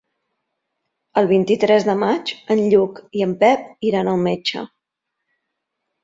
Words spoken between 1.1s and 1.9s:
El vint-i-tres